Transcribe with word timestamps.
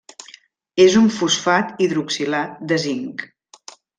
És 0.85 0.95
un 1.01 1.09
fosfat 1.17 1.83
hidroxilat 1.85 2.57
de 2.71 2.81
zinc. 2.87 3.25